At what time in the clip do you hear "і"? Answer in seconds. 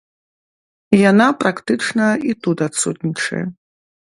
2.31-2.37